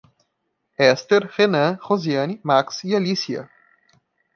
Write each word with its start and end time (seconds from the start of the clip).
Esther, 0.79 1.29
Renan, 1.37 1.77
Roseane, 1.79 2.39
Max 2.43 2.83
e 2.85 2.95
Alícia 2.95 3.47